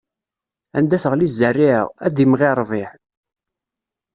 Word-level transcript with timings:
Anda 0.77 0.97
teɣli 1.03 1.27
zzerriɛa, 1.31 1.83
ad 2.05 2.15
imɣi 2.23 2.49
ṛṛbiɛ. 2.59 2.89